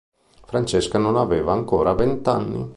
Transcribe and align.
Francesca 0.47 0.97
non 0.97 1.15
aveva 1.15 1.53
ancora 1.53 1.93
vent'anni. 1.93 2.67